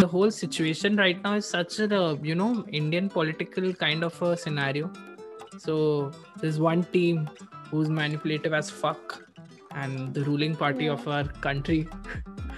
the 0.00 0.08
whole 0.10 0.30
situation 0.30 0.96
right 0.96 1.22
now 1.22 1.34
is 1.34 1.46
such 1.46 1.78
a 1.78 2.18
you 2.22 2.34
know 2.34 2.64
indian 2.72 3.08
political 3.08 3.72
kind 3.74 4.04
of 4.04 4.20
a 4.22 4.36
scenario 4.36 4.90
so 5.58 6.10
there's 6.40 6.58
one 6.58 6.82
team 6.92 7.28
who's 7.70 7.88
manipulative 7.88 8.52
as 8.52 8.70
fuck 8.70 9.24
and 9.72 10.14
the 10.14 10.24
ruling 10.24 10.54
party 10.54 10.86
of 10.88 11.06
our 11.06 11.24
country 11.24 11.86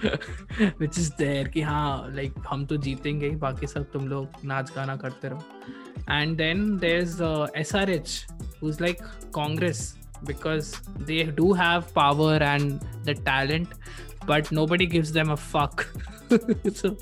which 0.77 0.97
is 0.97 1.09
there 1.11 1.47
कि 1.49 1.61
हाँ 1.61 2.15
like 2.15 2.33
हम 2.49 2.65
तो 2.65 2.77
जीतेंगे 2.85 3.27
ही 3.29 3.35
बाकी 3.43 3.67
सब 3.67 3.91
तुम 3.91 4.07
लोग 4.07 4.45
नाच 4.45 4.71
गाना 4.75 4.95
करते 5.03 5.29
रहो 5.29 5.43
and 6.07 6.37
then 6.37 6.77
there's 6.77 7.21
uh, 7.21 7.47
SRH 7.55 8.25
who's 8.59 8.81
like 8.81 9.01
Congress 9.31 9.95
because 10.25 10.73
they 10.99 11.23
do 11.23 11.53
have 11.53 11.93
power 11.93 12.35
and 12.41 12.81
the 13.03 13.13
talent 13.13 13.69
but 14.28 14.52
nobody 14.52 14.86
gives 14.86 15.12
them 15.12 15.30
a 15.30 15.36
fuck 15.36 15.86
so 16.74 16.96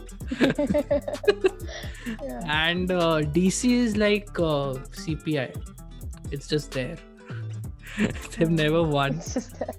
yeah. 2.23 2.41
and 2.47 2.91
uh, 2.91 3.21
DC 3.37 3.71
is 3.71 3.97
like 3.97 4.29
uh, 4.39 4.75
CPI. 5.05 5.51
It's 6.31 6.47
just 6.47 6.71
there. 6.73 6.97
They've 7.99 8.51
never 8.51 8.83
won. 8.83 9.15
It's 9.15 9.35
just 9.35 9.59
that. 9.59 9.77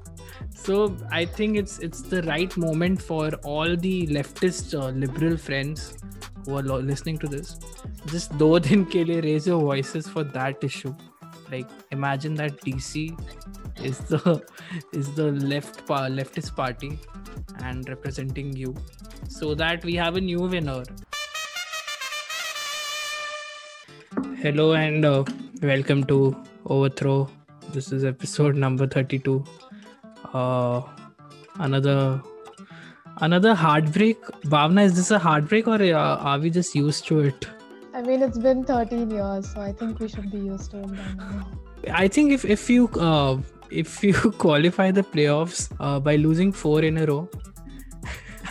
So 0.53 0.97
I 1.11 1.23
think 1.23 1.55
it's 1.55 1.79
it's 1.79 2.01
the 2.01 2.21
right 2.23 2.55
moment 2.57 3.01
for 3.01 3.29
all 3.43 3.75
the 3.75 4.07
leftist 4.07 4.77
uh, 4.77 4.89
liberal 4.89 5.37
friends 5.37 5.97
who 6.45 6.57
are 6.57 6.63
lo- 6.63 6.79
listening 6.79 7.17
to 7.19 7.27
this. 7.27 7.57
Just 8.07 8.37
do 8.43 8.59
din 8.59 8.85
ke 8.85 9.05
liye 9.11 9.23
raise 9.27 9.47
your 9.47 9.61
voices 9.61 10.09
for 10.15 10.25
that 10.39 10.63
issue. 10.71 10.93
Like 11.51 11.69
imagine 11.91 12.35
that 12.35 12.59
DC 12.65 13.05
is 13.91 13.99
the 13.99 14.41
is 14.91 15.13
the 15.21 15.31
left 15.53 15.85
pa- 15.85 16.07
leftist 16.19 16.55
party 16.55 16.99
and 17.67 17.89
representing 17.89 18.55
you, 18.55 18.75
so 19.29 19.53
that 19.55 19.83
we 19.83 19.95
have 19.95 20.15
a 20.15 20.21
new 20.21 20.39
winner. 20.39 20.83
Hello 24.41 24.73
and 24.73 25.05
uh, 25.05 25.23
welcome 25.61 26.03
to 26.05 26.35
Overthrow. 26.65 27.29
This 27.73 27.91
is 27.91 28.05
episode 28.05 28.55
number 28.55 28.87
32. 28.87 29.43
Uh, 30.33 30.81
another 31.55 32.21
another 33.27 33.53
heartbreak. 33.55 34.21
Bhavna, 34.55 34.85
is 34.85 34.95
this 34.95 35.11
a 35.11 35.19
heartbreak 35.19 35.67
or 35.67 35.81
uh, 35.81 36.17
are 36.31 36.39
we 36.39 36.49
just 36.49 36.75
used 36.75 37.07
to 37.07 37.19
it? 37.31 37.47
I 37.93 38.01
mean, 38.03 38.21
it's 38.21 38.37
been 38.37 38.63
13 38.63 39.09
years, 39.09 39.51
so 39.53 39.61
I 39.61 39.71
think 39.71 39.99
we 39.99 40.07
should 40.07 40.31
be 40.31 40.37
used 40.37 40.71
to 40.71 40.81
it 40.81 40.91
now. 41.17 41.47
I 41.91 42.07
think 42.07 42.31
if 42.31 42.45
if 42.45 42.69
you 42.69 42.87
uh, 43.09 43.37
if 43.69 44.03
you 44.03 44.13
qualify 44.45 44.91
the 44.91 45.03
playoffs 45.03 45.67
uh, 45.79 45.99
by 45.99 46.15
losing 46.15 46.51
four 46.51 46.81
in 46.83 46.97
a 46.97 47.05
row 47.05 47.29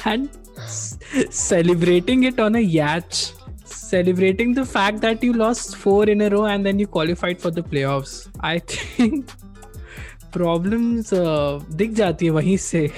and 0.06 0.30
s- 0.58 0.98
celebrating 1.30 2.23
it 2.23 2.40
on 2.40 2.56
a 2.56 2.59
yacht, 2.59 3.34
celebrating 3.66 4.54
the 4.54 4.66
fact 4.66 5.02
that 5.02 5.23
you 5.23 5.34
lost 5.34 5.76
four 5.76 6.09
in 6.09 6.22
a 6.22 6.30
row 6.30 6.45
and 6.45 6.66
then 6.66 6.80
you 6.80 6.88
qualified 6.88 7.40
for 7.40 7.52
the 7.52 7.62
playoffs, 7.62 8.30
I 8.40 8.59
think 8.59 9.31
problems 10.31 11.12
uh, 11.14 11.59
दिख 11.81 11.94
जाती 11.94 12.26
है 12.26 12.31
वहीं 12.31 12.58
से. 12.58 12.90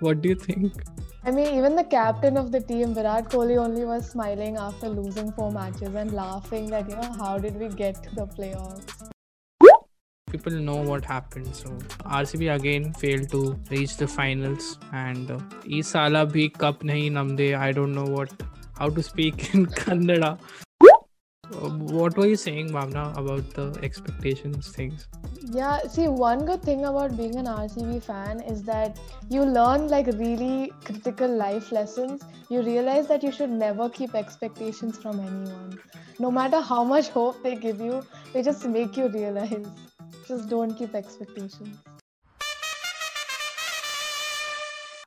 What 0.00 0.22
do 0.22 0.28
you 0.28 0.34
think? 0.34 0.82
I 1.22 1.30
mean, 1.30 1.54
even 1.54 1.76
the 1.76 1.84
captain 1.84 2.38
of 2.38 2.50
the 2.50 2.60
team, 2.60 2.94
Virat 2.94 3.28
Kohli, 3.28 3.58
only 3.58 3.84
was 3.84 4.10
smiling 4.10 4.56
after 4.56 4.88
losing 4.88 5.30
four 5.32 5.52
matches 5.52 5.94
and 5.94 6.12
laughing 6.12 6.66
that, 6.70 6.88
you 6.88 6.96
know, 6.96 7.12
how 7.12 7.38
did 7.38 7.58
we 7.60 7.68
get 7.68 8.02
to 8.02 8.14
the 8.14 8.26
playoffs? 8.26 9.03
people 10.31 10.53
know 10.53 10.77
what 10.89 11.05
happened. 11.05 11.55
So 11.55 11.69
RCB 12.21 12.53
again 12.55 12.93
failed 12.93 13.29
to 13.31 13.59
reach 13.69 13.97
the 13.97 14.07
finals, 14.07 14.77
and 15.05 15.31
uh, 15.31 15.39
ee 15.77 15.81
sala 15.93 16.25
bhi 16.35 16.49
cup 16.65 16.83
nahi 16.91 17.07
namde. 17.21 17.47
I 17.67 17.71
don't 17.79 17.95
know 18.01 18.09
what 18.17 18.45
how 18.81 18.89
to 18.99 19.03
speak 19.09 19.49
in 19.53 19.65
Kannada. 19.81 20.37
Uh, 21.55 21.69
what 21.97 22.17
were 22.17 22.25
you 22.25 22.35
saying, 22.35 22.69
Mamna, 22.75 23.03
about 23.19 23.51
the 23.57 23.65
expectations 23.87 24.69
things? 24.77 25.07
Yeah, 25.57 25.77
see, 25.95 26.07
one 26.07 26.43
good 26.43 26.63
thing 26.63 26.85
about 26.85 27.15
being 27.15 27.35
an 27.35 27.45
RCB 27.45 28.01
fan 28.07 28.41
is 28.53 28.63
that 28.63 28.99
you 29.29 29.43
learn 29.43 29.87
like 29.87 30.07
really 30.07 30.73
critical 30.83 31.37
life 31.43 31.71
lessons. 31.71 32.23
You 32.49 32.63
realize 32.63 33.07
that 33.13 33.21
you 33.21 33.31
should 33.31 33.51
never 33.51 33.89
keep 33.89 34.15
expectations 34.15 34.97
from 34.97 35.19
anyone. 35.19 35.79
No 36.17 36.31
matter 36.31 36.61
how 36.61 36.83
much 36.83 37.09
hope 37.09 37.43
they 37.43 37.55
give 37.55 37.79
you, 37.79 38.01
they 38.33 38.41
just 38.41 38.65
make 38.65 38.97
you 38.97 39.07
realize. 39.19 39.67
Just 40.27 40.49
don't 40.49 40.73
keep 40.75 40.95
expectations. 40.95 41.77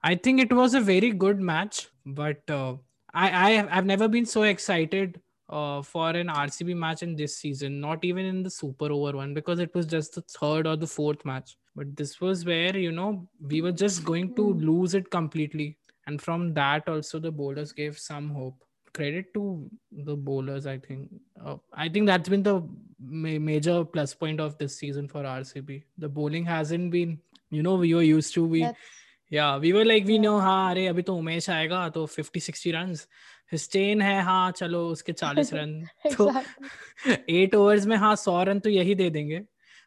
I 0.03 0.15
think 0.15 0.41
it 0.41 0.53
was 0.53 0.75
a 0.75 0.81
very 0.81 1.11
good 1.11 1.41
match, 1.41 1.89
but 2.07 2.49
uh, 2.49 2.75
I, 3.13 3.31
I 3.59 3.77
I've 3.77 3.87
never 3.87 4.07
been 4.09 4.25
so 4.27 4.43
excited 4.45 5.21
uh, 5.49 5.83
for 5.83 6.11
an 6.11 6.29
RCB 6.29 6.77
match 6.77 7.03
in 7.03 7.17
this 7.17 7.37
season. 7.37 7.81
Not 7.81 8.05
even 8.05 8.25
in 8.25 8.43
the 8.45 8.51
Super 8.51 8.93
Over 8.93 9.17
one 9.17 9.35
because 9.35 9.59
it 9.59 9.75
was 9.75 9.87
just 9.87 10.15
the 10.15 10.23
third 10.23 10.67
or 10.67 10.77
the 10.77 10.87
fourth 10.87 11.25
match. 11.25 11.57
But 11.75 11.97
this 11.97 12.21
was 12.21 12.45
where 12.45 12.77
you 12.77 12.93
know 12.93 13.29
we 13.41 13.61
were 13.61 13.73
just 13.73 14.05
going 14.05 14.35
to 14.37 14.43
Mm. 14.55 14.65
lose 14.71 14.95
it 14.95 15.11
completely, 15.11 15.77
and 16.07 16.23
from 16.23 16.55
that 16.55 16.89
also 16.89 17.19
the 17.19 17.33
bowlers 17.33 17.73
gave 17.73 17.99
some 17.99 18.31
hope. 18.31 18.65
Credit 18.95 19.33
to 19.35 19.69
the 19.93 20.17
bowlers, 20.17 20.67
I 20.67 20.79
think. 20.79 21.09
Uh, 21.45 21.57
I 21.73 21.89
think 21.89 22.07
that's 22.07 22.29
been 22.29 22.43
the 22.43 22.63
ma- 23.01 23.39
major 23.39 23.85
plus 23.85 24.15
point 24.15 24.41
of 24.41 24.57
this 24.59 24.77
season 24.77 25.09
for 25.09 25.23
RCB. 25.25 25.83
The 25.99 26.09
bowling 26.09 26.45
hasn't 26.45 26.91
been, 26.91 27.19
you 27.51 27.63
know, 27.63 27.75
we 27.77 27.95
were 27.95 28.03
used 28.03 28.35
to 28.35 28.45
we. 28.47 28.63
That's 28.63 28.95
या 29.33 29.47
we 29.61 29.71
were 29.73 29.85
like 29.85 30.05
we 30.05 30.13
Yeah. 30.13 30.23
No 30.23 30.37
हाँ 30.41 30.71
अरे 30.71 30.87
अभी 30.87 31.03
तो 31.03 31.15
उमेश 31.17 31.49
आएगा 31.51 31.89
तो 31.95 32.07
50 32.07 32.41
60 32.51 32.73
runs 32.75 33.07
हिस्टेन 33.53 34.03
है 34.03 34.21
हाँ 34.25 34.51
चलो 34.51 34.81
उसके 34.89 35.13
40 35.13 35.53
रन 35.55 35.75
तो 36.17 36.29
exactly. 36.31 37.17
एट 37.31 37.55
ओवर्स 37.55 37.87
में 37.87 37.97
हाँ 37.97 38.15
100 38.17 38.45
रन 38.49 38.61
तो 38.61 38.71
यही 38.71 38.95
दे 38.95 39.09
देंगे 39.11 39.41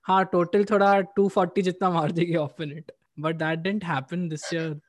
हाँ 0.06 0.24
टोटल 0.32 0.66
थोड़ा 0.72 0.92
240 1.20 1.62
जितना 1.64 1.90
मार 1.92 2.12
देगी 2.12 2.36
opponent 2.36 2.92
but 3.20 3.36
that 3.36 3.60
didn't 3.60 3.84
happen 3.86 4.28
this 4.30 4.54
year 4.54 4.80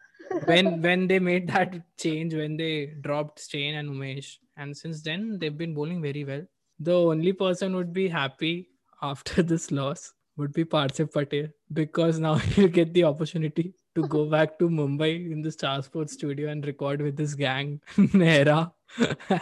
when 0.51 0.69
when 0.85 1.07
they 1.09 1.19
made 1.31 1.49
that 1.55 1.73
change 2.03 2.35
when 2.43 2.53
they 2.59 2.73
dropped 3.07 3.41
Stain 3.47 3.75
and 3.81 3.95
Umesh 3.95 4.29
and 4.65 4.77
since 4.83 5.01
then 5.09 5.27
they've 5.41 5.57
been 5.63 5.75
bowling 5.79 5.99
very 6.05 6.23
well 6.33 6.45
the 6.85 6.95
only 6.95 7.33
person 7.33 7.75
would 7.77 7.93
be 7.93 8.09
happy 8.09 8.69
after 9.03 9.43
this 9.53 9.71
loss 9.71 10.13
would 10.37 10.53
be 10.53 10.65
Parthiv 10.65 11.13
Patel 11.13 11.49
because 11.73 12.19
now 12.19 12.35
he'll 12.55 12.69
get 12.69 12.93
the 12.95 13.05
opportunity 13.05 13.75
to 13.95 14.07
go 14.09 14.25
back 14.37 14.59
to 14.59 14.69
Mumbai 14.69 15.31
in 15.31 15.43
the 15.43 15.53
Star 15.53 15.83
Sports 15.83 16.15
studio 16.15 16.51
and 16.51 16.67
record 16.67 17.03
with 17.03 17.19
his 17.19 17.35
gang, 17.35 17.81
Nehra 17.97 18.73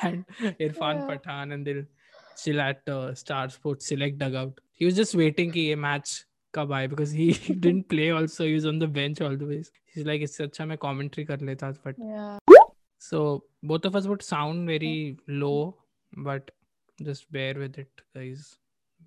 and 0.03 0.25
Irfan 0.41 1.01
yeah. 1.01 1.17
Pathan, 1.17 1.55
and 1.55 1.67
they'll 1.67 1.85
chill 2.43 2.61
at 2.61 2.89
uh, 2.89 3.15
Star 3.15 3.49
Sports 3.49 3.87
Select 3.87 4.19
Dugout. 4.19 4.59
He 4.73 4.85
was 4.85 4.97
just 4.97 5.15
waiting 5.15 5.53
ki 5.53 5.69
ye 5.69 5.75
match 5.75 6.25
कब 6.55 6.73
आए 6.73 6.87
because 6.89 7.13
he 7.15 7.27
didn't 7.51 7.85
play 7.89 8.09
also 8.11 8.45
he 8.45 8.53
was 8.53 8.67
on 8.67 8.79
the 8.79 8.85
bench 8.99 9.23
all 9.23 9.37
the 9.43 9.65
He's 9.93 10.07
like 10.07 10.07
it's 10.07 10.07
like 10.07 10.23
इससे 10.23 10.47
commentary 10.79 11.29
मैं 11.29 11.57
commentary 11.57 11.85
but 11.85 11.95
yeah. 11.99 12.39
so 12.99 13.21
both 13.63 13.85
of 13.85 13.97
us 14.01 14.09
would 14.11 14.23
sound 14.23 14.69
very 14.71 15.17
low 15.29 15.77
but 16.27 16.51
just 17.03 17.31
bear 17.33 17.55
with 17.55 17.79
it 17.79 17.91
guys. 18.15 18.57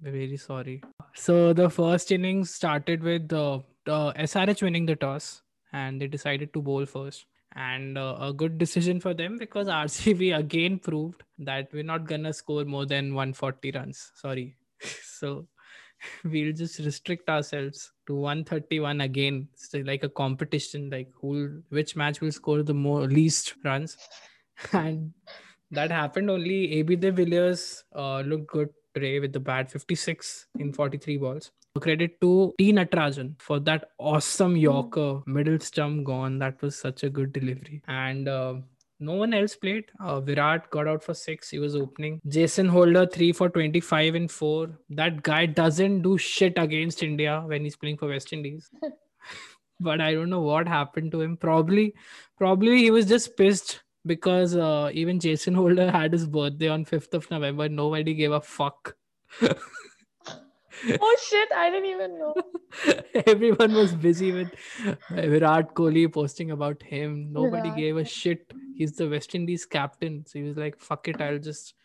We're 0.02 0.12
very 0.12 0.38
sorry. 0.38 0.84
So 1.14 1.54
the 1.54 1.70
first 1.70 2.12
innings 2.12 2.54
started 2.54 3.04
with 3.04 3.30
the, 3.30 3.64
the 3.86 4.14
SRH 4.14 4.62
winning 4.64 4.86
the 4.86 4.96
toss 4.96 5.42
and 5.72 6.02
they 6.02 6.08
decided 6.08 6.54
to 6.54 6.62
bowl 6.62 6.86
first. 6.86 7.26
And 7.56 8.00
uh, 8.00 8.18
a 8.20 8.34
good 8.34 8.58
decision 8.58 9.00
for 9.00 9.14
them 9.14 9.38
because 9.38 9.68
RCB 9.68 10.38
again 10.44 10.80
proved 10.80 11.24
that 11.40 11.70
we're 11.72 11.84
not 11.84 12.08
gonna 12.08 12.34
score 12.34 12.66
more 12.66 12.86
than 12.86 13.14
140 13.14 13.72
runs. 13.72 14.12
Sorry. 14.16 14.56
So 15.04 15.48
we'll 16.24 16.54
just 16.54 16.80
restrict 16.80 17.30
ourselves 17.30 17.92
to 18.08 18.16
131 18.16 19.02
again. 19.02 19.48
It's 19.54 19.74
like 19.74 20.04
a 20.04 20.10
competition 20.10 20.90
like 20.90 21.10
who 21.20 21.62
which 21.70 21.96
match 21.96 22.22
will 22.22 22.32
score 22.32 22.64
the 22.64 22.74
more 22.74 23.08
least 23.08 23.56
runs. 23.64 23.98
And 24.72 25.14
that 25.80 25.92
happened 25.92 26.30
only 26.30 26.80
ab 26.80 26.96
de 27.06 27.12
villiers 27.12 27.84
uh, 27.96 28.20
looked 28.22 28.48
good 28.48 28.70
today 28.96 29.20
with 29.20 29.34
the 29.34 29.40
bat 29.40 29.72
56 29.72 30.48
in 30.60 30.72
43 30.72 31.18
balls 31.18 31.52
credit 31.80 32.20
to 32.22 32.54
T 32.58 32.72
Natarajan 32.72 33.34
for 33.40 33.60
that 33.60 33.90
awesome 33.98 34.56
Yorker 34.56 35.22
middle 35.26 35.60
stump 35.60 36.06
gone. 36.06 36.40
That 36.40 36.62
was 36.62 36.78
such 36.78 37.04
a 37.04 37.10
good 37.10 37.34
delivery. 37.34 37.82
And 37.88 38.28
uh, 38.28 38.56
no 39.00 39.14
one 39.14 39.34
else 39.34 39.56
played. 39.56 39.86
Uh, 40.00 40.20
Virat 40.22 40.70
got 40.70 40.88
out 40.88 41.04
for 41.04 41.14
six. 41.14 41.50
He 41.50 41.60
was 41.60 41.76
opening. 41.76 42.22
Jason 42.28 42.68
Holder 42.68 43.06
three 43.06 43.32
for 43.32 43.50
25 43.50 44.16
and 44.16 44.32
four. 44.32 44.80
That 44.90 45.24
guy 45.24 45.46
doesn't 45.46 46.02
do 46.02 46.18
shit 46.18 46.54
against 46.58 47.04
India 47.04 47.42
when 47.46 47.64
he's 47.64 47.76
playing 47.76 47.98
for 47.98 48.08
West 48.08 48.34
Indies. 48.34 48.70
but 49.80 50.00
I 50.00 50.14
don't 50.14 50.30
know 50.30 50.42
what 50.42 50.68
happened 50.68 51.12
to 51.14 51.22
him. 51.22 51.38
Probably, 51.38 51.94
probably 52.38 52.78
he 52.78 52.92
was 52.92 53.08
just 53.08 53.36
pissed 53.36 53.82
because 54.06 54.56
uh, 54.56 54.90
even 54.94 55.20
Jason 55.20 55.54
Holder 55.54 55.90
had 55.92 56.14
his 56.14 56.28
birthday 56.28 56.68
on 56.68 56.86
5th 56.86 57.14
of 57.14 57.30
November. 57.32 57.70
Nobody 57.70 58.14
gave 58.14 58.32
a 58.32 58.42
fuck. 58.42 58.96
oh 59.42 61.18
shit! 61.22 61.50
I 61.56 61.70
didn't 61.70 61.90
even 61.90 62.20
know. 62.20 62.34
Everyone 63.28 63.74
was 63.74 63.94
busy 63.94 64.32
with 64.32 64.52
Virat 65.10 65.74
Kohli 65.74 66.12
posting 66.12 66.52
about 66.52 66.82
him. 66.84 67.32
Nobody 67.32 67.70
Virat. 67.70 67.78
gave 67.78 67.98
a 67.98 68.06
shit. 68.06 68.52
He's 68.76 68.94
the 68.94 69.10
West 69.10 69.36
Indies 69.36 69.66
captain, 69.66 70.26
so 70.26 70.40
he 70.40 70.46
was 70.46 70.58
like, 70.58 70.80
"Fuck 70.80 71.08
it, 71.08 71.22
I'll 71.22 71.40
just 71.40 71.76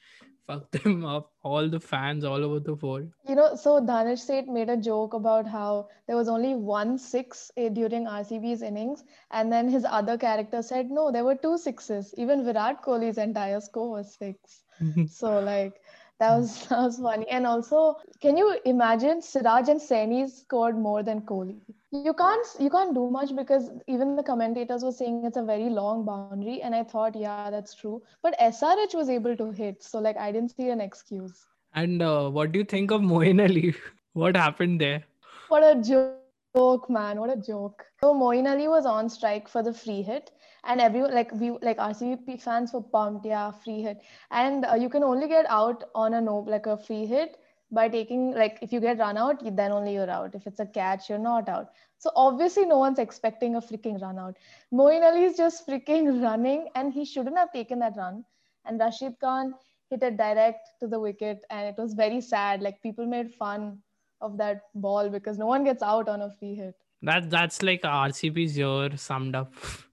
fuck 0.49 0.71
them 0.79 1.05
up." 1.05 1.31
All 1.43 1.69
the 1.75 1.81
fans 1.81 2.25
all 2.25 2.45
over 2.49 2.59
the 2.69 2.75
world. 2.75 3.09
You 3.29 3.37
know, 3.41 3.55
so 3.55 3.79
Danish 3.93 4.23
Sait 4.23 4.49
made 4.57 4.71
a 4.77 4.77
joke 4.89 5.15
about 5.15 5.47
how 5.47 5.89
there 6.07 6.17
was 6.17 6.29
only 6.29 6.55
one 6.55 6.99
six 6.99 7.51
during 7.81 8.07
RCB's 8.17 8.63
innings, 8.71 9.05
and 9.31 9.53
then 9.53 9.69
his 9.69 9.87
other 10.01 10.19
character 10.27 10.63
said, 10.73 10.91
"No, 11.01 11.11
there 11.19 11.29
were 11.31 11.37
two 11.47 11.57
sixes. 11.67 12.15
Even 12.27 12.45
Virat 12.51 12.83
Kohli's 12.89 13.19
entire 13.29 13.61
score 13.71 13.91
was 13.99 14.15
six. 14.25 14.63
So 15.21 15.39
like 15.41 15.81
that 16.21 16.37
was 16.37 16.67
that 16.67 16.79
was 16.83 16.99
funny. 16.99 17.29
And 17.29 17.47
also, 17.47 17.97
can 18.21 18.37
you 18.37 18.49
imagine 18.65 19.23
Siraj 19.23 19.69
and 19.69 19.81
Saini 19.81 20.29
scored 20.29 20.77
more 20.77 21.03
than 21.03 21.23
Kohli? 21.23 21.61
You 21.93 22.13
can't 22.13 22.47
you 22.59 22.71
can't 22.71 22.95
do 22.95 23.09
much 23.11 23.35
because 23.35 23.71
even 23.87 24.17
the 24.17 24.23
commentators 24.23 24.83
were 24.85 24.93
saying 24.93 25.25
it's 25.25 25.37
a 25.37 25.43
very 25.43 25.69
long 25.71 26.05
boundary, 26.05 26.61
and 26.63 26.75
I 26.75 26.85
thought, 26.85 27.15
yeah, 27.17 27.51
that's 27.51 27.75
true. 27.75 28.03
But 28.23 28.37
SRH 28.39 28.95
was 28.95 29.09
able 29.09 29.37
to 29.37 29.51
hit, 29.51 29.83
so 29.83 29.99
like 29.99 30.17
I 30.17 30.31
didn't 30.31 30.51
see 30.51 30.69
an 30.71 30.81
excuse. 30.81 31.47
and 31.75 32.03
uh, 32.03 32.29
what 32.31 32.53
do 32.53 32.59
you 32.59 32.65
think 32.65 32.91
of 32.91 33.01
Moeen 33.13 33.41
Ali? 33.49 33.75
what 34.13 34.37
happened 34.37 34.81
there? 34.81 35.05
What 35.49 35.63
a 35.65 35.81
joke, 35.83 36.29
man! 36.39 37.21
What 37.21 37.31
a 37.31 37.37
joke. 37.37 37.85
So 38.01 38.15
Moeen 38.15 38.49
Ali 38.51 38.69
was 38.69 38.87
on 38.87 39.09
strike 39.09 39.09
for 39.09 39.25
the 39.25 39.31
free 39.31 39.65
hit, 39.67 39.93
and 40.31 40.45
everyone 40.45 40.85
like 40.85 41.07
we 41.11 41.23
like 41.33 41.53
RCB 41.53 42.19
fans 42.23 42.53
were 42.53 42.63
pumped. 42.63 43.05
Yeah, 43.05 43.37
free 43.43 43.67
hit, 43.83 43.95
and 44.31 44.65
uh, 44.65 44.75
you 44.75 44.89
can 44.89 45.03
only 45.03 45.27
get 45.29 45.45
out 45.49 45.85
on 45.95 46.15
a 46.15 46.21
no 46.21 46.39
like 46.41 46.67
a 46.67 46.77
free 46.77 47.07
hit 47.07 47.39
by 47.71 47.89
taking 47.89 48.33
like 48.33 48.59
if 48.63 48.73
you 48.73 48.81
get 48.81 48.99
run 48.99 49.17
out, 49.19 49.43
then 49.57 49.73
only 49.73 49.95
you're 49.95 50.11
out. 50.11 50.35
If 50.35 50.47
it's 50.47 50.61
a 50.61 50.67
catch, 50.67 51.09
you're 51.09 51.19
not 51.19 51.49
out. 51.49 51.71
So 51.99 52.11
obviously, 52.17 52.65
no 52.65 52.79
one's 52.79 52.99
expecting 52.99 53.57
a 53.57 53.61
freaking 53.61 54.01
run 54.01 54.19
out. 54.19 54.37
Moeen 54.73 55.03
Ali 55.03 55.25
is 55.25 55.37
just 55.37 55.67
freaking 55.67 56.23
running, 56.23 56.69
and 56.75 56.93
he 56.93 57.05
shouldn't 57.05 57.37
have 57.37 57.53
taken 57.53 57.79
that 57.81 57.97
run. 57.97 58.25
And 58.65 58.79
Rashid 58.79 59.19
Khan 59.21 59.55
hit 59.91 60.03
it 60.03 60.17
direct 60.17 60.71
to 60.81 60.87
the 60.87 60.99
wicket, 60.99 61.45
and 61.51 61.67
it 61.67 61.75
was 61.77 61.95
very 61.95 62.21
sad. 62.21 62.63
Like 62.63 62.83
people 62.83 63.07
made 63.07 63.33
fun 63.35 63.79
of 64.21 64.37
that 64.39 64.63
ball 64.75 65.09
because 65.09 65.39
no 65.39 65.47
one 65.47 65.65
gets 65.65 65.83
out 65.83 66.09
on 66.09 66.23
a 66.23 66.31
free 66.31 66.55
hit. 66.55 66.75
That 67.03 67.31
that's 67.31 67.63
like 67.63 67.83
RCB's 67.83 68.57
year 68.57 68.97
summed 68.97 69.37
up. 69.37 69.53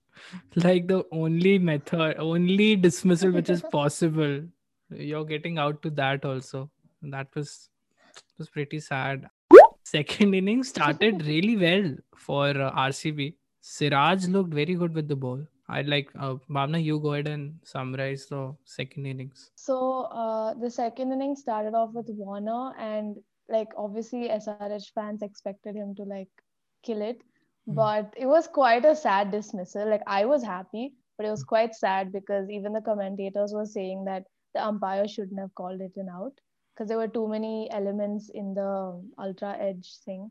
like 0.56 0.88
the 0.88 1.04
only 1.12 1.60
method, 1.60 2.18
only 2.18 2.75
dismissal 2.75 3.31
which 3.31 3.50
is 3.50 3.62
possible. 3.72 4.42
You're 4.89 5.25
getting 5.25 5.57
out 5.57 5.81
to 5.83 5.89
that 5.92 6.25
also. 6.25 6.69
That 7.12 7.28
was 7.36 7.69
was 8.38 8.50
pretty 8.50 8.80
sad. 8.80 9.28
Second 9.84 10.34
inning 10.34 10.63
started 10.63 11.25
really 11.31 11.57
well 11.57 11.96
for 12.18 12.48
uh, 12.50 12.72
RCB. 12.90 13.36
Siraj 13.62 14.28
looked 14.28 14.54
very 14.54 14.75
good 14.75 14.94
with 14.94 15.07
the 15.07 15.16
ball. 15.16 15.44
I'd 15.69 15.88
like 15.88 16.10
uh, 16.19 16.36
Bhavna, 16.50 16.84
you 16.84 17.00
go 17.00 17.13
ahead 17.13 17.28
and 17.28 17.56
summarize 17.63 18.28
the 18.28 18.56
second 18.66 19.06
innings. 19.07 19.52
So 19.56 20.02
uh, 20.12 20.54
the 20.54 20.69
second 20.69 21.12
inning 21.12 21.36
started 21.36 21.74
off 21.74 21.92
with 21.94 22.06
Warner, 22.10 22.74
and 22.78 23.18
like 23.50 23.69
obviously 23.78 24.30
SRH 24.30 24.92
fans 24.94 25.22
expected 25.24 25.75
him 25.75 25.96
to 25.96 26.04
like 26.04 26.30
kill 26.84 27.01
it, 27.01 27.22
Hmm. 27.68 27.74
but 27.75 28.13
it 28.16 28.28
was 28.28 28.48
quite 28.48 28.86
a 28.86 28.96
sad 28.96 29.31
dismissal. 29.31 29.90
Like 29.90 30.04
I 30.06 30.25
was 30.25 30.44
happy, 30.44 30.94
but 31.18 31.25
it 31.25 31.31
was 31.31 31.44
quite 31.44 31.74
sad 31.74 32.12
because 32.12 32.50
even 32.50 32.74
the 32.74 32.81
commentators 32.81 33.54
were 33.54 33.66
saying 33.66 34.06
that 34.06 34.25
the 34.54 34.63
umpire 34.63 35.08
shouldn't 35.08 35.40
have 35.40 35.54
called 35.56 35.81
it 35.81 35.94
an 35.98 36.10
out 36.10 36.34
because 36.75 36.89
there 36.89 36.98
were 36.98 37.07
too 37.07 37.27
many 37.27 37.72
elements 37.72 38.30
in 38.33 38.54
the 38.54 39.01
ultra 39.18 39.56
edge 39.57 39.98
thing. 40.04 40.30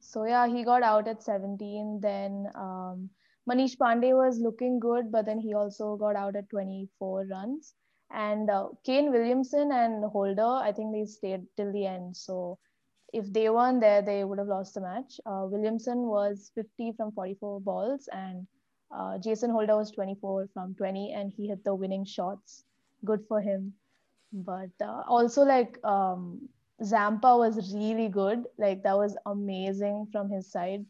So 0.00 0.24
yeah, 0.24 0.48
he 0.48 0.64
got 0.64 0.82
out 0.82 1.06
at 1.06 1.22
17. 1.22 2.00
Then 2.00 2.46
um, 2.54 3.10
Manish 3.48 3.76
Pandey 3.76 4.16
was 4.16 4.40
looking 4.40 4.80
good, 4.80 5.12
but 5.12 5.26
then 5.26 5.38
he 5.38 5.54
also 5.54 5.96
got 5.96 6.16
out 6.16 6.34
at 6.34 6.48
24 6.48 7.26
runs. 7.30 7.74
And 8.10 8.50
uh, 8.50 8.68
Kane 8.84 9.10
Williamson 9.10 9.70
and 9.72 10.04
Holder, 10.04 10.60
I 10.62 10.72
think 10.72 10.92
they 10.92 11.04
stayed 11.06 11.46
till 11.56 11.72
the 11.72 11.86
end. 11.86 12.16
So 12.16 12.58
if 13.12 13.30
they 13.32 13.50
weren't 13.50 13.80
there, 13.80 14.02
they 14.02 14.24
would 14.24 14.38
have 14.38 14.48
lost 14.48 14.74
the 14.74 14.80
match. 14.80 15.20
Uh, 15.26 15.44
Williamson 15.44 16.06
was 16.06 16.50
50 16.54 16.92
from 16.96 17.12
44 17.12 17.60
balls, 17.60 18.08
and 18.12 18.46
uh, 18.90 19.18
Jason 19.18 19.50
Holder 19.50 19.76
was 19.76 19.90
24 19.90 20.48
from 20.54 20.74
20, 20.74 21.12
and 21.12 21.32
he 21.32 21.48
hit 21.48 21.64
the 21.64 21.74
winning 21.74 22.04
shots. 22.04 22.64
Good 23.04 23.24
for 23.28 23.40
him. 23.40 23.74
But 24.32 24.70
uh, 24.80 25.02
also, 25.06 25.42
like, 25.42 25.78
um, 25.84 26.48
Zampa 26.82 27.36
was 27.36 27.74
really 27.74 28.08
good. 28.08 28.44
Like, 28.58 28.82
that 28.82 28.96
was 28.96 29.16
amazing 29.26 30.08
from 30.10 30.30
his 30.30 30.50
side. 30.50 30.84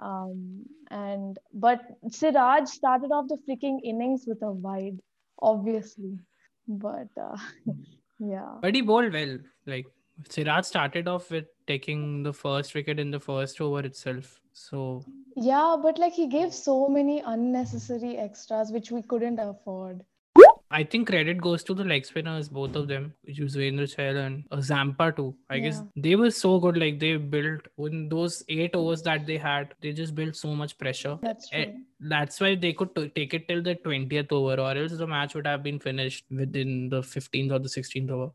Um, 0.00 0.64
and 0.90 1.38
but 1.52 1.80
Siraj 2.10 2.68
started 2.68 3.10
off 3.10 3.28
the 3.28 3.38
freaking 3.48 3.80
innings 3.82 4.24
with 4.26 4.42
a 4.42 4.50
wide, 4.50 5.00
obviously. 5.42 6.18
But 6.66 7.08
uh, 7.20 7.36
yeah. 8.18 8.54
But 8.62 8.74
he 8.74 8.82
bowled 8.82 9.12
well. 9.12 9.38
Like 9.66 9.86
Siraj 10.28 10.64
started 10.64 11.08
off 11.08 11.30
with 11.30 11.46
taking 11.66 12.22
the 12.22 12.32
first 12.32 12.74
wicket 12.74 12.98
in 12.98 13.10
the 13.10 13.20
first 13.20 13.60
over 13.60 13.80
itself. 13.80 14.40
So 14.52 15.04
Yeah, 15.36 15.76
but 15.82 15.98
like 15.98 16.12
he 16.12 16.28
gave 16.28 16.54
so 16.54 16.88
many 16.88 17.20
unnecessary 17.20 18.16
extras 18.16 18.70
which 18.70 18.90
we 18.90 19.02
couldn't 19.02 19.38
afford. 19.38 20.04
I 20.70 20.84
think 20.84 21.08
credit 21.08 21.40
goes 21.40 21.62
to 21.64 21.72
the 21.74 21.84
leg 21.84 22.04
spinners, 22.04 22.48
both 22.50 22.76
of 22.76 22.88
them, 22.88 23.14
which 23.22 23.38
was 23.40 23.56
Yuzvendra 23.56 23.86
Chahal 23.94 24.16
and 24.26 24.44
uh, 24.50 24.60
Zampa 24.60 25.12
too. 25.12 25.34
I 25.48 25.58
guess 25.60 25.82
they 25.96 26.14
were 26.14 26.30
so 26.30 26.58
good. 26.60 26.76
Like 26.76 26.98
they 27.00 27.16
built 27.16 27.62
in 27.78 28.08
those 28.10 28.44
eight 28.48 28.74
overs 28.74 29.00
that 29.02 29.26
they 29.26 29.38
had, 29.38 29.72
they 29.80 29.92
just 29.92 30.14
built 30.14 30.36
so 30.36 30.54
much 30.54 30.76
pressure. 30.76 31.18
That's 31.22 31.48
Eh, 31.52 31.64
true. 31.64 31.74
That's 32.00 32.38
why 32.40 32.54
they 32.54 32.74
could 32.74 32.94
t- 32.94 33.08
take 33.14 33.32
it 33.32 33.48
till 33.48 33.62
the 33.62 33.76
20th 33.76 34.30
over, 34.30 34.60
or 34.60 34.76
else 34.76 34.92
the 34.92 35.06
match 35.06 35.34
would 35.34 35.46
have 35.46 35.62
been 35.62 35.78
finished 35.78 36.26
within 36.30 36.90
the 36.90 37.00
15th 37.00 37.50
or 37.52 37.58
the 37.60 37.68
16th 37.68 38.10
over. 38.10 38.30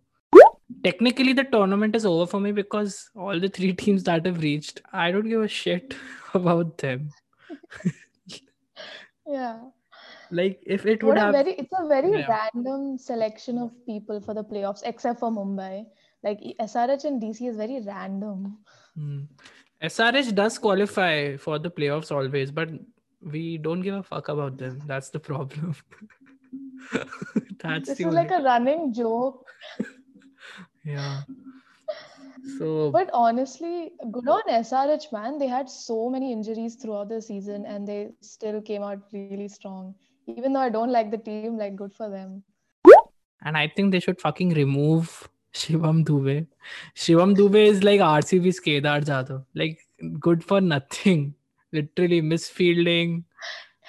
Technically, 0.83 1.33
the 1.33 1.43
tournament 1.43 1.95
is 1.95 2.05
over 2.05 2.25
for 2.25 2.39
me 2.39 2.51
because 2.51 3.11
all 3.15 3.39
the 3.39 3.47
three 3.49 3.73
teams 3.83 4.03
that 4.05 4.25
have 4.25 4.41
reached, 4.41 4.81
I 4.91 5.11
don't 5.11 5.29
give 5.29 5.41
a 5.41 5.47
shit 5.47 5.93
about 6.33 6.79
them. 6.79 7.11
Yeah. 9.25 9.59
Like, 10.39 10.59
if 10.65 10.85
it 10.85 11.03
would 11.03 11.15
What 11.15 11.17
a 11.17 11.25
have. 11.25 11.35
very 11.39 11.53
it's 11.63 11.75
a 11.79 11.87
very 11.87 12.11
Yeah. 12.19 12.27
random 12.35 12.97
selection 12.97 13.59
of 13.65 13.71
people 13.85 14.19
for 14.27 14.33
the 14.33 14.43
playoffs, 14.43 14.81
except 14.93 15.19
for 15.19 15.31
Mumbai. 15.31 15.85
Like 16.23 16.39
SRH 16.59 17.05
and 17.05 17.21
DC 17.21 17.47
is 17.49 17.57
very 17.57 17.81
random. 17.81 18.57
Hmm. 18.95 19.21
SRH 19.81 20.31
does 20.33 20.57
qualify 20.57 21.37
for 21.37 21.59
the 21.59 21.69
playoffs 21.69 22.11
always, 22.11 22.51
but 22.51 22.69
we 23.21 23.57
don't 23.57 23.81
give 23.81 23.95
a 23.95 24.03
fuck 24.03 24.29
about 24.29 24.57
them. 24.57 24.79
That's 24.85 25.09
the 25.09 25.19
problem. 25.19 25.75
That's 27.63 27.89
This 27.89 27.97
the 27.99 28.07
is 28.07 28.13
like 28.13 28.31
a 28.31 28.41
running 28.43 28.93
joke. 28.93 29.45
yeah. 30.85 31.21
So 32.57 32.91
But 32.91 33.09
honestly, 33.13 33.91
good 34.11 34.27
on 34.27 34.41
SRH, 34.49 35.11
man. 35.11 35.37
They 35.37 35.47
had 35.47 35.69
so 35.69 36.09
many 36.09 36.31
injuries 36.31 36.75
throughout 36.75 37.09
the 37.09 37.21
season 37.21 37.65
and 37.65 37.87
they 37.87 38.11
still 38.21 38.61
came 38.61 38.83
out 38.83 38.99
really 39.13 39.47
strong. 39.47 39.95
Even 40.27 40.53
though 40.53 40.59
I 40.61 40.69
don't 40.69 40.91
like 40.91 41.11
the 41.11 41.17
team, 41.17 41.57
like 41.57 41.75
good 41.75 41.93
for 41.93 42.09
them. 42.09 42.43
and 43.45 43.57
I 43.57 43.67
think 43.67 43.91
they 43.91 43.99
should 43.99 44.19
fucking 44.21 44.51
remove 44.53 45.29
Shivam 45.53 46.03
Dube. 46.05 46.47
Shivam 46.95 47.35
Dube 47.35 47.63
is 47.67 47.83
like 47.83 47.99
RCB's 47.99 48.59
Kedar 48.59 49.01
Jadhav. 49.01 49.45
Like 49.53 49.79
good 50.19 50.43
for 50.43 50.61
nothing. 50.61 51.35
Literally 51.71 52.21
misfielding, 52.21 53.23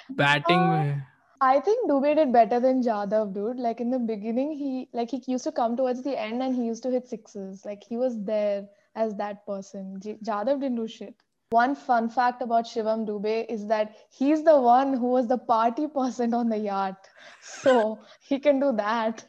batting. 0.09 0.57
Uh, 0.57 0.95
I 1.41 1.59
think 1.59 1.89
Dube 1.89 2.15
did 2.15 2.31
better 2.33 2.59
than 2.59 2.81
Jadhav, 2.81 3.33
dude. 3.33 3.57
Like 3.57 3.79
in 3.79 3.91
the 3.91 3.99
beginning, 3.99 4.51
he 4.53 4.89
like 4.93 5.11
he 5.11 5.21
used 5.27 5.43
to 5.43 5.51
come 5.51 5.77
towards 5.77 6.01
the 6.03 6.19
end 6.19 6.41
and 6.41 6.55
he 6.55 6.65
used 6.65 6.83
to 6.83 6.91
hit 6.91 7.07
sixes. 7.07 7.65
Like 7.65 7.83
he 7.83 7.97
was 7.97 8.17
there 8.23 8.67
as 8.95 9.15
that 9.15 9.45
person. 9.45 9.99
J- 10.01 10.17
Jadhav 10.23 10.61
didn't 10.61 10.75
do 10.75 10.87
shit. 10.87 11.15
One 11.55 11.75
fun 11.75 12.09
fact 12.09 12.41
about 12.41 12.65
Shivam 12.71 13.05
Dube 13.09 13.45
is 13.57 13.67
that 13.67 13.95
he's 14.19 14.43
the 14.43 14.59
one 14.59 14.93
who 14.93 15.11
was 15.17 15.27
the 15.27 15.37
party 15.37 15.87
person 15.87 16.33
on 16.33 16.49
the 16.49 16.57
yacht. 16.57 17.09
So 17.41 17.99
he 18.29 18.39
can 18.39 18.59
do 18.59 18.71
that. 18.73 19.25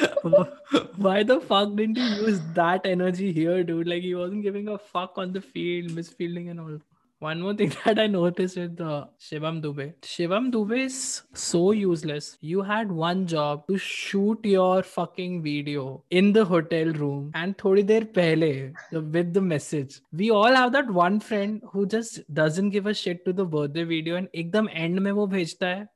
Why 0.96 1.22
the 1.22 1.40
fuck 1.40 1.74
didn't 1.76 1.96
he 1.96 2.08
use 2.26 2.40
that 2.54 2.86
energy 2.86 3.32
here, 3.32 3.62
dude? 3.64 3.88
Like 3.88 4.02
he 4.02 4.14
wasn't 4.14 4.42
giving 4.42 4.68
a 4.68 4.78
fuck 4.78 5.18
on 5.18 5.32
the 5.32 5.40
field, 5.40 5.90
misfielding 5.90 6.50
and 6.50 6.60
all. 6.60 6.78
One 7.24 7.40
more 7.40 7.54
thing 7.54 7.72
that 7.84 7.98
I 7.98 8.06
noticed 8.06 8.58
with 8.58 8.80
uh, 8.80 9.06
Shivam 9.18 9.62
Dubey. 9.62 9.94
Shivam 10.02 10.50
Dubey 10.52 10.80
is 10.86 11.22
so 11.32 11.70
useless. 11.70 12.36
You 12.42 12.60
had 12.60 12.92
one 12.92 13.26
job 13.26 13.66
to 13.68 13.78
shoot 13.78 14.44
your 14.44 14.82
fucking 14.82 15.42
video 15.42 16.04
in 16.10 16.32
the 16.34 16.44
hotel 16.44 16.92
room 16.92 17.30
and 17.34 17.56
thodi 17.56 17.86
der 17.92 18.00
pehle 18.18 18.74
the- 18.92 19.00
with 19.00 19.32
the 19.32 19.40
message. 19.40 20.00
We 20.12 20.30
all 20.30 20.54
have 20.54 20.72
that 20.72 20.90
one 20.90 21.18
friend 21.20 21.62
who 21.72 21.86
just 21.86 22.20
doesn't 22.42 22.70
give 22.76 22.86
a 22.86 22.92
shit 22.92 23.24
to 23.24 23.32
the 23.32 23.46
birthday 23.56 23.84
video 23.84 24.16
and 24.16 24.28
एकदम 24.34 24.68
end 24.84 25.00
में 25.06 25.12
वो 25.12 25.26
भेजता 25.26 25.66
है 25.66 25.88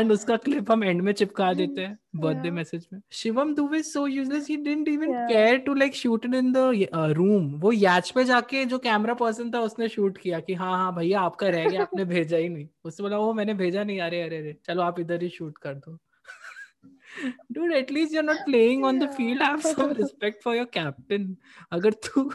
and 0.00 0.12
उसका 0.12 0.40
clip 0.48 0.70
हम 0.70 0.84
end 0.92 1.00
में 1.00 1.12
चिपका 1.12 1.52
देते 1.62 1.80
हैं. 1.80 1.98
Birthday 2.22 2.50
Yeah. 2.50 2.56
message 2.58 2.86
में 2.92 3.00
Shivam 3.20 3.54
Dubey 3.54 3.78
is 3.78 3.92
so 3.92 4.04
useless 4.14 4.46
he 4.52 4.56
didn't 4.68 4.88
even 4.92 5.12
Yeah. 5.12 5.26
care 5.32 5.58
to 5.66 5.74
like 5.82 5.94
shoot 6.00 6.24
it 6.28 6.34
in 6.40 6.52
the 6.56 6.64
uh, 7.00 7.08
room 7.18 7.48
वो 7.60 7.72
याच 7.72 8.10
पे 8.16 8.24
जाके 8.24 8.64
जो 8.72 8.78
कैमरा 8.86 9.14
पर्सन 9.22 9.50
था 9.54 9.60
उसने 9.70 9.88
शूट 9.88 10.18
किया 10.18 10.40
कि 10.48 10.54
हाँ 10.62 10.76
हाँ 10.76 10.94
भैया 10.96 11.20
आपका 11.20 11.48
रह 11.56 11.68
गया 11.68 11.82
आपने 11.82 12.04
भेजा 12.14 12.36
ही 12.36 12.48
नहीं 12.48 12.68
उसने 12.84 13.02
बोला 13.04 13.18
वो 13.18 13.32
मैंने 13.40 13.54
भेजा 13.62 13.84
नहीं 13.84 14.00
अरे 14.00 14.22
अरे 14.22 14.38
अरे 14.38 14.56
चलो 14.66 14.82
आप 14.82 15.00
इधर 15.00 15.22
ही 15.22 15.28
शूट 15.38 15.58
कर 15.66 15.74
दो 15.74 15.98
dude 17.56 17.72
at 17.76 17.90
least 17.94 18.12
you're 18.14 18.26
not 18.28 18.40
playing 18.46 18.84
on 18.84 18.96
yeah. 18.96 19.02
the 19.06 19.16
field 19.16 19.42
have 19.46 19.62
some 19.66 19.92
respect 19.98 20.42
for 20.46 20.54
your 20.56 20.66
captain 20.76 21.26
अगर 21.72 21.92
तू 22.06 22.30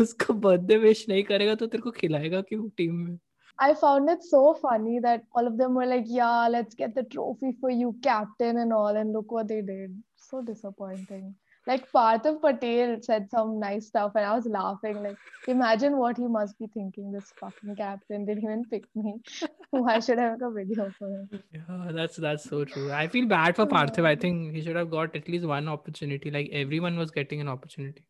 उसका 0.00 0.34
बर्थडे 0.46 0.76
विश 0.78 1.04
नहीं 1.08 1.22
करेगा 1.24 1.54
तो 1.60 1.66
तेरे 1.66 1.82
को 1.82 1.90
खिलाएगा 2.00 2.40
क्यों 2.48 2.68
टीम 2.76 2.94
में 2.94 3.16
I 3.58 3.74
found 3.74 4.10
it 4.10 4.22
so 4.22 4.54
funny 4.54 4.98
that 5.00 5.22
all 5.34 5.46
of 5.46 5.56
them 5.58 5.74
were 5.74 5.86
like, 5.86 6.04
"Yeah, 6.06 6.48
let's 6.48 6.74
get 6.74 6.94
the 6.94 7.04
trophy 7.04 7.52
for 7.60 7.70
you, 7.70 7.94
captain," 8.02 8.58
and 8.58 8.72
all. 8.72 8.96
And 9.02 9.12
look 9.12 9.30
what 9.32 9.48
they 9.48 9.62
did. 9.62 9.96
So 10.16 10.42
disappointing. 10.42 11.34
Like 11.66 11.90
Parthiv 11.92 12.40
Patel 12.42 12.98
said 13.00 13.30
some 13.30 13.58
nice 13.58 13.86
stuff, 13.86 14.12
and 14.16 14.26
I 14.26 14.34
was 14.34 14.46
laughing. 14.46 15.02
Like, 15.02 15.16
imagine 15.48 15.96
what 15.96 16.18
he 16.18 16.26
must 16.26 16.58
be 16.58 16.66
thinking. 16.74 17.10
This 17.12 17.32
fucking 17.40 17.76
captain 17.76 18.26
didn't 18.26 18.44
even 18.44 18.64
pick 18.70 18.84
me. 18.94 19.14
Why 19.70 19.98
should 20.00 20.18
I 20.18 20.30
make 20.32 20.42
a 20.42 20.50
video 20.50 20.90
for 20.98 21.08
him? 21.08 21.30
Yeah, 21.52 21.92
that's 21.92 22.16
that's 22.16 22.44
so 22.44 22.64
true. 22.64 22.92
I 22.92 23.08
feel 23.08 23.26
bad 23.26 23.56
for 23.56 23.66
Parthiv. 23.66 24.04
I 24.04 24.14
think 24.16 24.54
he 24.54 24.62
should 24.62 24.76
have 24.76 24.90
got 24.90 25.16
at 25.16 25.28
least 25.28 25.46
one 25.46 25.68
opportunity. 25.68 26.30
Like 26.30 26.50
everyone 26.52 26.98
was 26.98 27.10
getting 27.10 27.40
an 27.40 27.48
opportunity. 27.48 28.04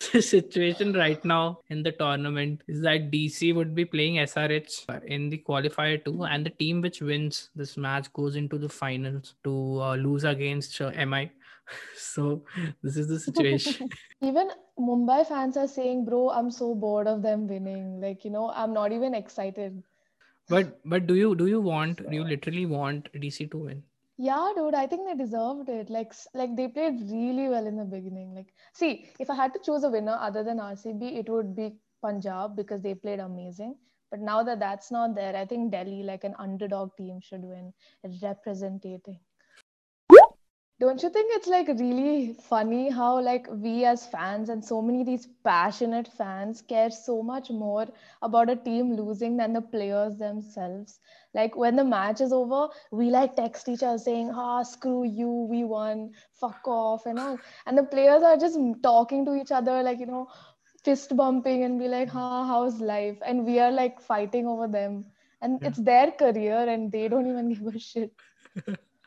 The 0.00 0.22
situation 0.34 0.92
right 0.94 1.22
now 1.24 1.60
in 1.68 1.82
the 1.82 1.92
tournament 1.92 2.62
is 2.66 2.80
that 2.82 3.10
DC 3.10 3.54
would 3.54 3.74
be 3.74 3.84
playing 3.84 4.18
SRH 4.18 4.86
in 5.04 5.28
the 5.28 5.38
qualifier 5.46 6.02
too, 6.04 6.24
and 6.24 6.44
the 6.44 6.50
team 6.50 6.80
which 6.80 7.00
wins 7.02 7.50
this 7.54 7.76
match 7.76 8.12
goes 8.12 8.36
into 8.36 8.58
the 8.58 8.68
finals 8.68 9.34
to 9.44 9.82
uh, 9.82 9.94
lose 9.96 10.24
against 10.24 10.80
uh, 10.80 10.90
MI. 11.06 11.30
So 11.96 12.44
this 12.82 12.96
is 12.96 13.06
the 13.08 13.20
situation. 13.20 13.88
Even 14.22 14.50
Mumbai 14.78 15.24
fans 15.26 15.56
are 15.56 15.68
saying, 15.68 16.04
"Bro, 16.04 16.30
I'm 16.30 16.50
so 16.50 16.74
bored 16.74 17.06
of 17.06 17.22
them 17.22 17.46
winning. 17.46 18.00
Like, 18.00 18.24
you 18.24 18.30
know, 18.30 18.50
I'm 18.50 18.72
not 18.72 18.90
even 18.90 19.14
excited." 19.14 19.82
but 20.48 20.80
but 20.84 21.06
do 21.06 21.14
you 21.14 21.34
do 21.36 21.46
you 21.46 21.60
want 21.60 22.02
do 22.08 22.16
you 22.16 22.24
literally 22.24 22.66
want 22.66 23.08
DC 23.12 23.50
to 23.52 23.58
win? 23.58 23.82
Yeah, 24.22 24.52
dude, 24.54 24.74
I 24.74 24.86
think 24.86 25.06
they 25.08 25.14
deserved 25.14 25.68
it. 25.70 25.88
Like, 25.88 26.12
like 26.34 26.54
they 26.54 26.68
played 26.68 27.00
really 27.10 27.48
well 27.48 27.66
in 27.66 27.76
the 27.76 27.84
beginning. 27.84 28.34
Like, 28.34 28.52
see, 28.74 29.08
if 29.18 29.30
I 29.30 29.34
had 29.34 29.54
to 29.54 29.60
choose 29.64 29.82
a 29.82 29.90
winner 29.90 30.16
other 30.20 30.44
than 30.44 30.60
RCB, 30.60 31.16
it 31.18 31.28
would 31.30 31.56
be 31.56 31.76
Punjab 32.02 32.54
because 32.54 32.82
they 32.82 32.94
played 32.94 33.20
amazing. 33.20 33.76
But 34.10 34.20
now 34.20 34.42
that 34.42 34.60
that's 34.60 34.90
not 34.90 35.14
there, 35.14 35.34
I 35.36 35.46
think 35.46 35.72
Delhi, 35.72 36.02
like 36.02 36.24
an 36.24 36.34
underdog 36.38 36.96
team, 36.96 37.20
should 37.20 37.42
win, 37.42 37.72
representing. 38.22 39.00
Don't 40.80 41.02
you 41.02 41.10
think 41.10 41.30
it's 41.34 41.46
like 41.48 41.68
really 41.68 42.32
funny 42.34 42.90
how 42.90 43.20
like 43.20 43.46
we 43.50 43.84
as 43.84 44.06
fans 44.06 44.48
and 44.48 44.64
so 44.64 44.80
many 44.82 45.04
these 45.04 45.26
passionate 45.44 46.08
fans 46.08 46.62
care 46.62 46.90
so 46.90 47.22
much 47.22 47.50
more 47.50 47.86
about 48.22 48.50
a 48.50 48.56
team 48.56 48.94
losing 48.96 49.36
than 49.36 49.52
the 49.52 49.60
players 49.62 50.16
themselves? 50.18 50.98
Like 51.34 51.56
when 51.56 51.76
the 51.76 51.84
match 51.84 52.20
is 52.20 52.32
over, 52.32 52.68
we 52.90 53.10
like 53.10 53.36
text 53.36 53.68
each 53.68 53.82
other 53.84 53.98
saying, 53.98 54.30
"Ah, 54.34 54.62
screw 54.62 55.04
you, 55.04 55.30
we 55.54 55.64
won, 55.64 56.12
fuck 56.40 56.66
off," 56.66 57.06
and 57.06 57.20
all. 57.20 57.38
And 57.66 57.78
the 57.78 57.84
players 57.96 58.22
are 58.22 58.36
just 58.36 58.58
talking 58.82 59.24
to 59.26 59.34
each 59.36 59.52
other 59.52 59.82
like 59.82 60.00
you 60.00 60.06
know, 60.06 60.28
fist 60.84 61.16
bumping 61.16 61.64
and 61.64 61.78
be 61.78 61.88
like, 61.88 62.08
"Ha, 62.18 62.38
how's 62.42 62.80
life?" 62.80 63.18
And 63.26 63.44
we 63.46 63.58
are 63.60 63.70
like 63.70 64.00
fighting 64.00 64.46
over 64.46 64.68
them, 64.68 65.04
and 65.42 65.60
Yeah. 65.60 65.72
it's 65.72 65.78
their 65.92 66.10
career, 66.24 66.58
and 66.76 66.90
they 66.90 67.08
don't 67.08 67.26
even 67.34 67.48
give 67.54 67.74
a 67.74 67.78
shit. 67.78 68.12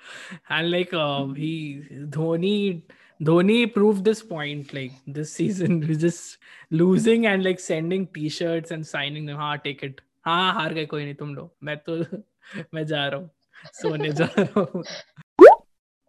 and 0.50 0.72
like 0.72 0.94
uh, 0.94 1.26
he 1.28 1.84
Dhoni 1.92 2.84
Dhoni 3.22 3.74
proved 3.74 4.04
this 4.04 4.22
point 4.22 4.74
like 4.74 4.92
this 5.08 5.34
season 5.34 5.80
we 5.88 5.96
just 5.96 6.38
losing 6.72 7.28
and 7.28 7.44
like 7.44 7.60
sending 7.60 8.08
t-shirts 8.08 8.72
and 8.72 8.86
signing 8.86 9.26
them 9.26 9.38
हाँ 9.38 9.64
take 9.64 9.84
it 9.84 10.02
हाँ 10.26 10.54
हार 10.54 10.74
गए 10.74 10.86
कोई 10.86 11.04
नहीं 11.04 11.16
तुम 11.16 11.34
लोग 11.36 11.52
मैं 11.64 11.78
तो 11.88 11.98
मैं 12.74 12.86
जा 12.86 13.08
रहा 13.08 13.20
हूँ 13.20 13.30
सोने 13.82 14.12
जा 14.14 14.30
रहा 14.38 14.62
हूँ 14.62 14.84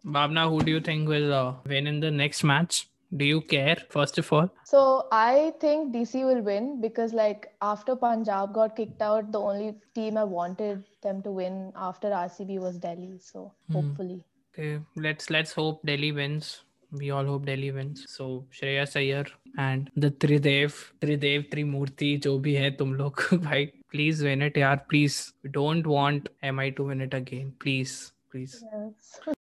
Bhavna 0.05 0.49
who 0.49 0.61
do 0.61 0.71
you 0.71 0.79
think 0.79 1.09
will 1.09 1.33
uh, 1.33 1.53
win 1.65 1.87
in 1.87 1.99
the 1.99 2.11
next 2.11 2.43
match 2.43 2.87
do 3.17 3.25
you 3.25 3.41
care 3.41 3.77
first 3.89 4.17
of 4.17 4.31
all? 4.33 4.49
So 4.65 5.07
i 5.11 5.53
think 5.61 5.93
dc 5.95 6.25
will 6.25 6.41
win 6.41 6.81
because 6.81 7.13
like 7.13 7.47
after 7.61 7.95
punjab 7.95 8.53
got 8.53 8.75
kicked 8.75 9.01
out 9.01 9.31
the 9.31 9.39
only 9.39 9.75
team 9.93 10.17
i 10.17 10.23
wanted 10.23 10.83
them 11.01 11.21
to 11.23 11.31
win 11.31 11.71
after 11.75 12.09
rcb 12.09 12.59
was 12.59 12.77
delhi. 12.77 13.17
So 13.19 13.51
hmm. 13.67 13.73
hopefully. 13.73 14.23
Okay 14.53 14.79
let's 14.95 15.29
let's 15.29 15.53
hope 15.53 15.85
delhi 15.85 16.11
wins. 16.11 16.61
We 16.91 17.11
all 17.11 17.25
hope 17.25 17.45
Delhi 17.45 17.71
wins. 17.71 18.05
So 18.07 18.45
Shreyas 18.51 18.95
Iyer 18.95 19.25
and 19.57 19.89
the 19.95 20.11
Tridev, 20.11 20.73
Tridev, 21.01 21.49
Trimurti, 21.49 22.17
जो 22.23 22.37
भी 22.39 22.53
है 22.53 22.71
तुम 22.77 22.93
लोग 22.95 23.23
भाई 23.45 23.71
please 23.93 24.23
win 24.23 24.41
it 24.49 24.57
यार 24.57 24.85
please. 24.89 25.33
Don't 25.57 25.87
want 25.95 26.29
MI 26.43 26.71
to 26.71 26.83
win 26.91 27.01
it 27.01 27.13
again. 27.13 27.53
Please 27.59 28.11
please. 28.31 28.63
Yes. 28.73 29.35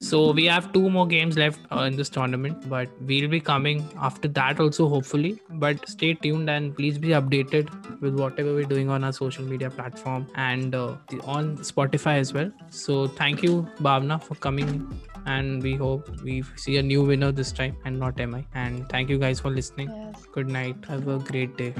so 0.00 0.32
we 0.32 0.44
have 0.44 0.72
two 0.72 0.90
more 0.90 1.06
games 1.06 1.38
left 1.38 1.58
uh, 1.72 1.80
in 1.80 1.96
this 1.96 2.10
tournament 2.10 2.68
but 2.68 2.88
we'll 3.00 3.28
be 3.28 3.40
coming 3.40 3.88
after 3.96 4.28
that 4.28 4.60
also 4.60 4.88
hopefully. 4.88 5.40
But 5.48 5.88
stay 5.88 6.14
tuned 6.14 6.50
and 6.50 6.76
please 6.76 6.98
be 6.98 7.08
updated 7.08 8.00
with 8.00 8.18
whatever 8.18 8.54
we're 8.54 8.64
doing 8.64 8.90
on 8.90 9.04
our 9.04 9.12
social 9.12 9.44
media 9.44 9.70
platform 9.70 10.26
and 10.34 10.74
uh, 10.74 10.96
on 11.24 11.56
spotify 11.58 12.18
as 12.18 12.34
well. 12.34 12.52
So 12.68 13.08
thank 13.08 13.42
you 13.42 13.66
bhavna 13.80 14.22
for 14.22 14.34
coming 14.34 15.00
and 15.24 15.62
we 15.62 15.74
hope 15.74 16.08
we 16.22 16.42
see 16.56 16.76
a 16.76 16.82
new 16.82 17.02
winner 17.02 17.32
this 17.32 17.52
time 17.52 17.76
and 17.84 17.98
not 17.98 18.16
mi 18.18 18.46
and 18.54 18.88
thank 18.90 19.08
you 19.08 19.18
guys 19.18 19.40
for 19.40 19.50
listening. 19.50 19.88
Yes. 19.88 20.26
good 20.26 20.48
night. 20.48 20.76
Have 20.88 21.08
a 21.08 21.18
great 21.18 21.56
day. 21.56 21.72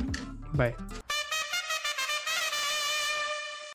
Bye 0.55 0.75